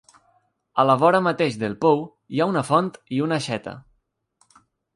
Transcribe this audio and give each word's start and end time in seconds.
A 0.83 0.85
la 0.89 0.95
vora 1.01 1.19
mateix 1.27 1.59
del 1.65 1.75
pou 1.85 2.01
hi 2.37 2.43
ha 2.45 2.49
una 2.55 2.65
font 2.73 2.91
i 3.19 3.23
una 3.29 3.39
aixeta. 3.43 3.77